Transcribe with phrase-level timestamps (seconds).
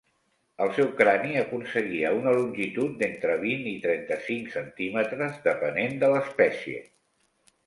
[0.63, 6.83] El seu crani aconseguia una longitud d'entre vint i trenta-cinc centímetres, depenent de l'espècie.